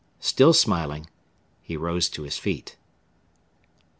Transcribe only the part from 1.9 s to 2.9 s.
to his feet.